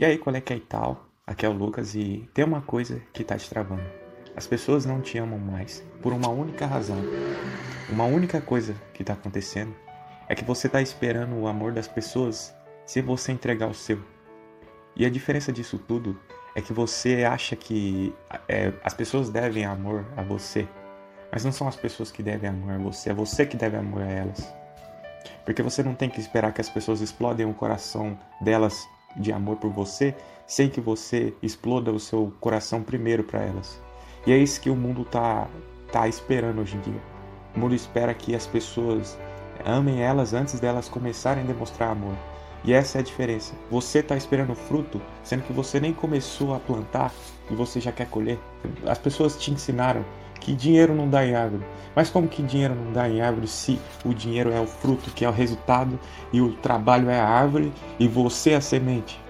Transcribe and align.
E 0.00 0.04
aí, 0.04 0.16
qual 0.16 0.36
é 0.36 0.40
que 0.40 0.52
é 0.52 0.56
e 0.56 0.60
tal? 0.60 1.08
Aqui 1.26 1.44
é 1.44 1.48
o 1.48 1.52
Lucas 1.52 1.96
e 1.96 2.30
tem 2.32 2.44
uma 2.44 2.62
coisa 2.62 3.02
que 3.12 3.24
tá 3.24 3.36
te 3.36 3.50
travando. 3.50 3.82
As 4.36 4.46
pessoas 4.46 4.86
não 4.86 5.00
te 5.00 5.18
amam 5.18 5.40
mais 5.40 5.82
por 6.00 6.12
uma 6.12 6.28
única 6.28 6.66
razão. 6.66 6.98
Uma 7.90 8.04
única 8.04 8.40
coisa 8.40 8.76
que 8.94 9.02
tá 9.02 9.14
acontecendo 9.14 9.74
é 10.28 10.36
que 10.36 10.44
você 10.44 10.68
tá 10.68 10.80
esperando 10.80 11.34
o 11.34 11.48
amor 11.48 11.72
das 11.72 11.88
pessoas 11.88 12.54
se 12.86 13.02
você 13.02 13.32
entregar 13.32 13.66
o 13.66 13.74
seu. 13.74 13.98
E 14.94 15.04
a 15.04 15.10
diferença 15.10 15.52
disso 15.52 15.78
tudo 15.78 16.16
é 16.54 16.62
que 16.62 16.72
você 16.72 17.24
acha 17.24 17.56
que 17.56 18.14
é, 18.46 18.72
as 18.84 18.94
pessoas 18.94 19.30
devem 19.30 19.64
amor 19.64 20.06
a 20.16 20.22
você. 20.22 20.68
Mas 21.32 21.44
não 21.44 21.50
são 21.50 21.66
as 21.66 21.74
pessoas 21.74 22.12
que 22.12 22.22
devem 22.22 22.48
amor 22.48 22.70
a 22.74 22.78
você, 22.78 23.10
é 23.10 23.14
você 23.14 23.44
que 23.44 23.56
deve 23.56 23.76
amor 23.76 24.02
a 24.02 24.08
elas. 24.08 24.54
Porque 25.44 25.60
você 25.60 25.82
não 25.82 25.96
tem 25.96 26.08
que 26.08 26.20
esperar 26.20 26.52
que 26.52 26.60
as 26.60 26.70
pessoas 26.70 27.00
explodem 27.00 27.46
o 27.46 27.52
coração 27.52 28.16
delas 28.40 28.88
de 29.16 29.32
amor 29.32 29.56
por 29.56 29.70
você 29.70 30.14
sem 30.46 30.68
que 30.68 30.80
você 30.80 31.34
exploda 31.42 31.92
o 31.92 32.00
seu 32.00 32.32
coração 32.40 32.82
primeiro 32.82 33.22
para 33.22 33.40
elas. 33.40 33.80
E 34.26 34.32
é 34.32 34.38
isso 34.38 34.60
que 34.60 34.70
o 34.70 34.76
mundo 34.76 35.04
tá, 35.04 35.46
tá 35.92 36.08
esperando 36.08 36.60
hoje 36.60 36.76
em 36.76 36.80
dia. 36.80 37.02
O 37.54 37.60
mundo 37.60 37.74
espera 37.74 38.14
que 38.14 38.34
as 38.34 38.46
pessoas 38.46 39.18
amem 39.64 40.02
elas 40.02 40.32
antes 40.32 40.58
delas 40.58 40.88
começarem 40.88 41.44
a 41.44 41.46
demonstrar 41.46 41.90
amor. 41.90 42.14
E 42.64 42.72
essa 42.72 42.98
é 42.98 43.00
a 43.00 43.04
diferença. 43.04 43.54
Você 43.70 44.00
está 44.00 44.16
esperando 44.16 44.54
fruto, 44.54 45.00
sendo 45.22 45.42
que 45.42 45.52
você 45.52 45.78
nem 45.78 45.92
começou 45.92 46.54
a 46.54 46.58
plantar 46.58 47.12
e 47.50 47.54
você 47.54 47.80
já 47.80 47.92
quer 47.92 48.08
colher. 48.08 48.38
As 48.86 48.98
pessoas 48.98 49.36
te 49.36 49.50
ensinaram 49.50 50.04
que 50.40 50.54
dinheiro 50.54 50.94
não 50.94 51.08
dá 51.08 51.24
em 51.24 51.34
árvore. 51.34 51.64
Mas 51.94 52.10
como 52.10 52.28
que 52.28 52.42
dinheiro 52.42 52.74
não 52.74 52.92
dá 52.92 53.08
em 53.08 53.20
árvore 53.20 53.48
se 53.48 53.78
o 54.04 54.14
dinheiro 54.14 54.52
é 54.52 54.60
o 54.60 54.66
fruto, 54.66 55.10
que 55.10 55.24
é 55.24 55.28
o 55.28 55.32
resultado, 55.32 55.98
e 56.32 56.40
o 56.40 56.52
trabalho 56.52 57.10
é 57.10 57.18
a 57.18 57.26
árvore 57.26 57.72
e 57.98 58.06
você 58.06 58.50
é 58.50 58.56
a 58.56 58.60
semente? 58.60 59.20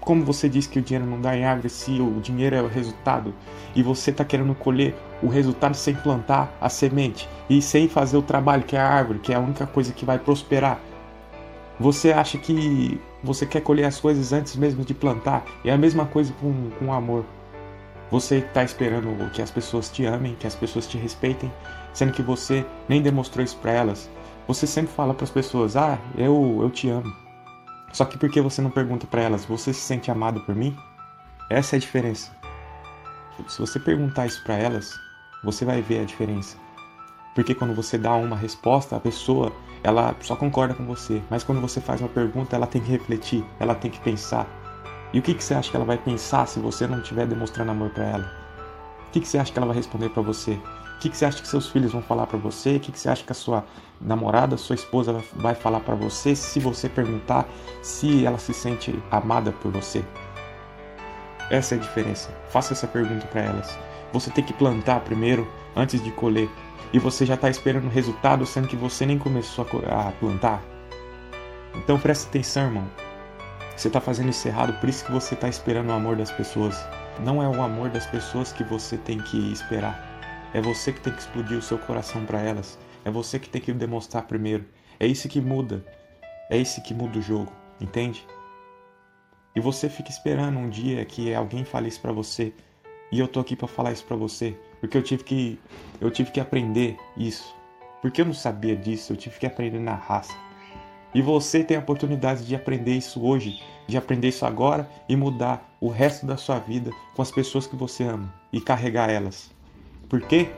Como 0.00 0.24
você 0.24 0.48
diz 0.48 0.66
que 0.66 0.78
o 0.78 0.82
dinheiro 0.82 1.08
não 1.08 1.20
dá 1.20 1.36
em 1.36 1.44
árvore 1.44 1.68
se 1.68 2.00
o 2.00 2.20
dinheiro 2.20 2.56
é 2.56 2.62
o 2.62 2.66
resultado 2.66 3.32
e 3.74 3.82
você 3.82 4.10
está 4.10 4.24
querendo 4.24 4.54
colher 4.54 4.94
o 5.22 5.28
resultado 5.28 5.74
sem 5.74 5.94
plantar 5.94 6.52
a 6.60 6.68
semente 6.68 7.28
e 7.48 7.62
sem 7.62 7.88
fazer 7.88 8.16
o 8.16 8.22
trabalho, 8.22 8.64
que 8.64 8.76
é 8.76 8.80
a 8.80 8.88
árvore, 8.88 9.20
que 9.20 9.32
é 9.32 9.36
a 9.36 9.40
única 9.40 9.66
coisa 9.66 9.92
que 9.92 10.04
vai 10.04 10.18
prosperar? 10.18 10.80
Você 11.78 12.12
acha 12.12 12.38
que 12.38 13.00
você 13.22 13.46
quer 13.46 13.60
colher 13.60 13.84
as 13.84 13.98
coisas 13.98 14.32
antes 14.32 14.56
mesmo 14.56 14.84
de 14.84 14.94
plantar? 14.94 15.44
É 15.64 15.72
a 15.72 15.78
mesma 15.78 16.04
coisa 16.04 16.32
com, 16.40 16.70
com 16.78 16.86
o 16.86 16.92
amor. 16.92 17.24
Você 18.12 18.40
está 18.40 18.62
esperando 18.62 19.30
que 19.30 19.40
as 19.40 19.50
pessoas 19.50 19.88
te 19.88 20.04
amem, 20.04 20.34
que 20.34 20.46
as 20.46 20.54
pessoas 20.54 20.86
te 20.86 20.98
respeitem, 20.98 21.50
sendo 21.94 22.12
que 22.12 22.20
você 22.20 22.62
nem 22.86 23.00
demonstrou 23.00 23.42
isso 23.42 23.56
para 23.56 23.72
elas. 23.72 24.10
Você 24.46 24.66
sempre 24.66 24.92
fala 24.92 25.14
para 25.14 25.24
as 25.24 25.30
pessoas: 25.30 25.76
"Ah, 25.78 25.98
eu 26.14 26.58
eu 26.60 26.68
te 26.68 26.90
amo". 26.90 27.10
Só 27.90 28.04
que 28.04 28.18
por 28.18 28.30
que 28.30 28.38
você 28.42 28.60
não 28.60 28.68
pergunta 28.68 29.06
para 29.06 29.22
elas: 29.22 29.46
"Você 29.46 29.72
se 29.72 29.80
sente 29.80 30.10
amado 30.10 30.42
por 30.42 30.54
mim?" 30.54 30.76
Essa 31.48 31.74
é 31.74 31.78
a 31.78 31.80
diferença. 31.80 32.30
Se 33.48 33.58
você 33.58 33.80
perguntar 33.80 34.26
isso 34.26 34.44
para 34.44 34.58
elas, 34.58 34.92
você 35.42 35.64
vai 35.64 35.80
ver 35.80 36.02
a 36.02 36.04
diferença. 36.04 36.58
Porque 37.34 37.54
quando 37.54 37.74
você 37.74 37.96
dá 37.96 38.12
uma 38.12 38.36
resposta, 38.36 38.94
a 38.94 39.00
pessoa 39.00 39.50
ela 39.82 40.14
só 40.20 40.36
concorda 40.36 40.74
com 40.74 40.84
você. 40.84 41.22
Mas 41.30 41.42
quando 41.44 41.62
você 41.62 41.80
faz 41.80 42.02
uma 42.02 42.10
pergunta, 42.10 42.56
ela 42.56 42.66
tem 42.66 42.82
que 42.82 42.90
refletir, 42.90 43.42
ela 43.58 43.74
tem 43.74 43.90
que 43.90 44.00
pensar. 44.00 44.46
E 45.12 45.18
o 45.18 45.22
que, 45.22 45.34
que 45.34 45.44
você 45.44 45.54
acha 45.54 45.70
que 45.70 45.76
ela 45.76 45.84
vai 45.84 45.98
pensar 45.98 46.46
se 46.46 46.58
você 46.58 46.86
não 46.86 47.00
estiver 47.00 47.26
demonstrando 47.26 47.70
amor 47.70 47.90
para 47.90 48.04
ela? 48.04 48.32
O 49.08 49.10
que, 49.12 49.20
que 49.20 49.28
você 49.28 49.38
acha 49.38 49.52
que 49.52 49.58
ela 49.58 49.66
vai 49.66 49.76
responder 49.76 50.08
para 50.08 50.22
você? 50.22 50.52
O 50.52 50.98
que, 51.00 51.10
que 51.10 51.16
você 51.16 51.26
acha 51.26 51.42
que 51.42 51.48
seus 51.48 51.68
filhos 51.68 51.92
vão 51.92 52.00
falar 52.00 52.26
para 52.26 52.38
você? 52.38 52.76
O 52.76 52.80
que, 52.80 52.92
que 52.92 52.98
você 52.98 53.10
acha 53.10 53.22
que 53.22 53.32
a 53.32 53.34
sua 53.34 53.64
namorada, 54.00 54.56
sua 54.56 54.74
esposa 54.74 55.22
vai 55.34 55.54
falar 55.54 55.80
para 55.80 55.94
você 55.94 56.34
se 56.34 56.58
você 56.60 56.88
perguntar 56.88 57.46
se 57.82 58.24
ela 58.24 58.38
se 58.38 58.54
sente 58.54 58.98
amada 59.10 59.52
por 59.52 59.70
você? 59.70 60.02
Essa 61.50 61.74
é 61.74 61.78
a 61.78 61.80
diferença. 61.80 62.30
Faça 62.48 62.72
essa 62.72 62.86
pergunta 62.86 63.26
para 63.26 63.42
elas. 63.42 63.78
Você 64.12 64.30
tem 64.30 64.42
que 64.42 64.54
plantar 64.54 65.00
primeiro 65.00 65.46
antes 65.76 66.02
de 66.02 66.10
colher. 66.12 66.48
E 66.92 66.98
você 66.98 67.26
já 67.26 67.34
está 67.34 67.50
esperando 67.50 67.86
o 67.86 67.90
resultado, 67.90 68.46
sendo 68.46 68.68
que 68.68 68.76
você 68.76 69.04
nem 69.04 69.18
começou 69.18 69.66
a 69.90 70.12
plantar. 70.12 70.62
Então 71.74 71.98
preste 71.98 72.28
atenção, 72.28 72.64
irmão. 72.64 73.11
Você 73.82 73.88
está 73.88 74.00
fazendo 74.00 74.30
isso 74.30 74.46
errado, 74.46 74.78
por 74.78 74.88
isso 74.88 75.04
que 75.04 75.10
você 75.10 75.34
está 75.34 75.48
esperando 75.48 75.88
o 75.88 75.92
amor 75.92 76.14
das 76.14 76.30
pessoas. 76.30 76.78
Não 77.18 77.42
é 77.42 77.48
o 77.48 77.60
amor 77.60 77.90
das 77.90 78.06
pessoas 78.06 78.52
que 78.52 78.62
você 78.62 78.96
tem 78.96 79.18
que 79.18 79.52
esperar. 79.52 80.00
É 80.54 80.60
você 80.60 80.92
que 80.92 81.00
tem 81.00 81.12
que 81.12 81.18
explodir 81.18 81.58
o 81.58 81.62
seu 81.62 81.76
coração 81.76 82.24
para 82.24 82.40
elas. 82.40 82.78
É 83.04 83.10
você 83.10 83.40
que 83.40 83.48
tem 83.48 83.60
que 83.60 83.72
demonstrar 83.72 84.28
primeiro. 84.28 84.64
É 85.00 85.06
isso 85.08 85.28
que 85.28 85.40
muda. 85.40 85.84
É 86.48 86.56
isso 86.56 86.80
que 86.80 86.94
muda 86.94 87.18
o 87.18 87.20
jogo, 87.20 87.52
entende? 87.80 88.24
E 89.52 89.58
você 89.58 89.88
fica 89.88 90.10
esperando 90.10 90.60
um 90.60 90.70
dia 90.70 91.04
que 91.04 91.34
alguém 91.34 91.64
fale 91.64 91.88
isso 91.88 92.00
para 92.00 92.12
você. 92.12 92.52
E 93.10 93.18
eu 93.18 93.26
tô 93.26 93.40
aqui 93.40 93.56
para 93.56 93.66
falar 93.66 93.90
isso 93.90 94.04
para 94.04 94.16
você, 94.16 94.56
porque 94.78 94.96
eu 94.96 95.02
tive 95.02 95.24
que 95.24 95.58
eu 96.00 96.08
tive 96.08 96.30
que 96.30 96.38
aprender 96.38 96.96
isso. 97.16 97.52
Porque 98.00 98.20
eu 98.20 98.26
não 98.26 98.32
sabia 98.32 98.76
disso, 98.76 99.12
eu 99.12 99.16
tive 99.16 99.40
que 99.40 99.46
aprender 99.46 99.80
na 99.80 99.96
raça. 99.96 100.32
E 101.14 101.20
você 101.20 101.62
tem 101.62 101.76
a 101.76 101.80
oportunidade 101.80 102.44
de 102.46 102.54
aprender 102.54 102.94
isso 102.94 103.22
hoje, 103.22 103.60
de 103.86 103.96
aprender 103.96 104.28
isso 104.28 104.46
agora 104.46 104.88
e 105.08 105.14
mudar 105.14 105.70
o 105.80 105.88
resto 105.88 106.24
da 106.24 106.36
sua 106.36 106.58
vida 106.58 106.90
com 107.14 107.20
as 107.20 107.30
pessoas 107.30 107.66
que 107.66 107.76
você 107.76 108.04
ama 108.04 108.32
e 108.52 108.60
carregar 108.60 109.10
elas. 109.10 109.50
Por 110.08 110.22
quê? 110.22 110.48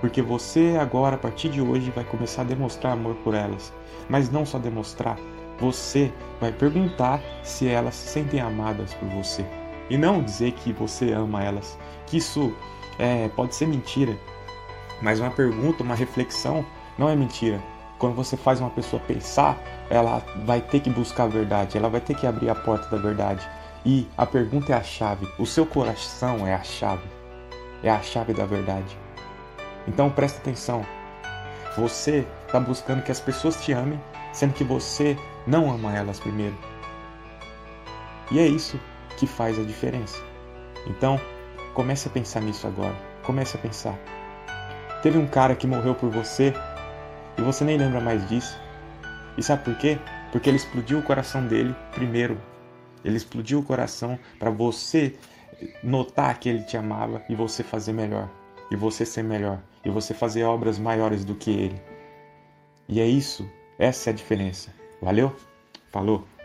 Porque 0.00 0.20
você 0.20 0.76
agora, 0.78 1.14
a 1.14 1.18
partir 1.18 1.48
de 1.48 1.60
hoje, 1.60 1.90
vai 1.90 2.04
começar 2.04 2.42
a 2.42 2.46
demonstrar 2.46 2.94
amor 2.94 3.14
por 3.16 3.34
elas. 3.34 3.72
Mas 4.08 4.30
não 4.30 4.44
só 4.44 4.58
demonstrar, 4.58 5.18
você 5.58 6.12
vai 6.40 6.52
perguntar 6.52 7.20
se 7.42 7.68
elas 7.68 7.94
se 7.94 8.08
sentem 8.08 8.40
amadas 8.40 8.92
por 8.94 9.08
você. 9.08 9.44
E 9.88 9.96
não 9.96 10.22
dizer 10.22 10.52
que 10.52 10.72
você 10.72 11.12
ama 11.12 11.42
elas. 11.42 11.78
Que 12.06 12.16
isso 12.16 12.52
é, 12.98 13.28
pode 13.28 13.54
ser 13.54 13.66
mentira. 13.66 14.16
Mas 15.00 15.20
uma 15.20 15.30
pergunta, 15.30 15.82
uma 15.82 15.94
reflexão, 15.94 16.64
não 16.98 17.08
é 17.08 17.14
mentira 17.14 17.60
quando 17.98 18.14
você 18.14 18.36
faz 18.36 18.60
uma 18.60 18.70
pessoa 18.70 19.00
pensar, 19.06 19.58
ela 19.88 20.22
vai 20.44 20.60
ter 20.60 20.80
que 20.80 20.90
buscar 20.90 21.24
a 21.24 21.28
verdade, 21.28 21.76
ela 21.78 21.88
vai 21.88 22.00
ter 22.00 22.14
que 22.14 22.26
abrir 22.26 22.50
a 22.50 22.54
porta 22.54 22.88
da 22.88 23.00
verdade. 23.00 23.46
E 23.84 24.06
a 24.16 24.26
pergunta 24.26 24.72
é 24.72 24.76
a 24.76 24.82
chave, 24.82 25.28
o 25.38 25.46
seu 25.46 25.64
coração 25.64 26.46
é 26.46 26.54
a 26.54 26.62
chave, 26.62 27.08
é 27.82 27.90
a 27.90 28.02
chave 28.02 28.32
da 28.32 28.44
verdade. 28.44 28.98
Então 29.86 30.10
presta 30.10 30.38
atenção. 30.38 30.84
Você 31.76 32.26
está 32.46 32.58
buscando 32.58 33.02
que 33.02 33.12
as 33.12 33.20
pessoas 33.20 33.62
te 33.62 33.72
amem, 33.72 34.00
sendo 34.32 34.54
que 34.54 34.64
você 34.64 35.16
não 35.46 35.70
ama 35.70 35.94
elas 35.94 36.18
primeiro. 36.18 36.56
E 38.30 38.40
é 38.40 38.46
isso 38.46 38.80
que 39.16 39.26
faz 39.26 39.58
a 39.58 39.62
diferença. 39.62 40.18
Então, 40.86 41.20
comece 41.74 42.08
a 42.08 42.10
pensar 42.10 42.40
nisso 42.40 42.66
agora. 42.66 42.94
Comece 43.22 43.56
a 43.56 43.60
pensar. 43.60 43.94
Teve 45.02 45.18
um 45.18 45.26
cara 45.26 45.54
que 45.54 45.66
morreu 45.66 45.94
por 45.94 46.10
você 46.10 46.52
e 47.38 47.42
você 47.42 47.64
nem 47.64 47.76
lembra 47.76 48.00
mais 48.00 48.26
disso. 48.28 48.58
E 49.36 49.42
sabe 49.42 49.64
por 49.64 49.76
quê? 49.76 49.98
Porque 50.32 50.48
ele 50.48 50.56
explodiu 50.56 50.98
o 50.98 51.02
coração 51.02 51.46
dele 51.46 51.74
primeiro. 51.92 52.40
Ele 53.04 53.16
explodiu 53.16 53.60
o 53.60 53.62
coração 53.62 54.18
para 54.38 54.50
você 54.50 55.14
notar 55.82 56.38
que 56.38 56.48
ele 56.48 56.62
te 56.64 56.76
amava 56.76 57.22
e 57.28 57.34
você 57.34 57.62
fazer 57.62 57.92
melhor. 57.92 58.28
E 58.70 58.76
você 58.76 59.04
ser 59.04 59.22
melhor. 59.22 59.60
E 59.84 59.90
você 59.90 60.12
fazer 60.12 60.44
obras 60.44 60.78
maiores 60.78 61.24
do 61.24 61.34
que 61.34 61.50
ele. 61.50 61.80
E 62.88 63.00
é 63.00 63.06
isso. 63.06 63.48
Essa 63.78 64.10
é 64.10 64.12
a 64.12 64.16
diferença. 64.16 64.72
Valeu? 65.00 65.34
Falou! 65.90 66.35